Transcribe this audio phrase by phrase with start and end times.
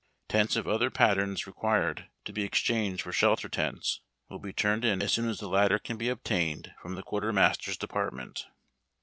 [0.27, 5.13] Tents of other patterns required to.be exchanged for shelter tents will be turned in as
[5.13, 8.47] soon as the latter can be obtained from the Quartermaster's department.